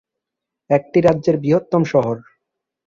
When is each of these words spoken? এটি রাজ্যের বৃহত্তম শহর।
এটি 0.69 0.99
রাজ্যের 1.01 1.35
বৃহত্তম 1.37 1.81
শহর। 1.83 2.15